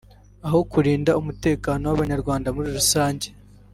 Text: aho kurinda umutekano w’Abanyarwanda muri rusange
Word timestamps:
aho 0.47 0.59
kurinda 0.71 1.11
umutekano 1.21 1.83
w’Abanyarwanda 1.87 2.47
muri 2.55 2.69
rusange 2.77 3.27